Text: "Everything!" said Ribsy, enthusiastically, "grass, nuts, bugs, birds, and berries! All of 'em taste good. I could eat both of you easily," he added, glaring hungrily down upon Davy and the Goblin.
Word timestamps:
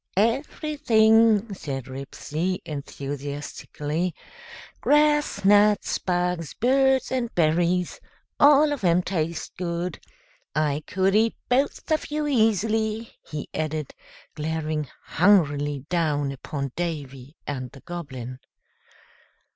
"Everything!" 0.17 1.53
said 1.53 1.85
Ribsy, 1.87 2.59
enthusiastically, 2.65 4.15
"grass, 4.79 5.45
nuts, 5.45 5.99
bugs, 5.99 6.55
birds, 6.55 7.11
and 7.11 7.31
berries! 7.35 7.99
All 8.39 8.73
of 8.73 8.83
'em 8.83 9.03
taste 9.03 9.55
good. 9.57 9.99
I 10.55 10.81
could 10.87 11.13
eat 11.15 11.35
both 11.49 11.91
of 11.91 12.09
you 12.09 12.25
easily," 12.25 13.11
he 13.29 13.47
added, 13.53 13.93
glaring 14.33 14.87
hungrily 15.03 15.85
down 15.87 16.31
upon 16.31 16.71
Davy 16.75 17.37
and 17.45 17.69
the 17.71 17.81
Goblin. 17.81 18.39